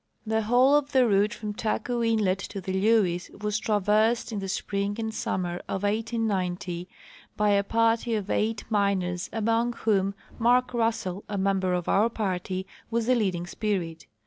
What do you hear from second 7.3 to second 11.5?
by a party of eight miners, among whom Mark Russell, a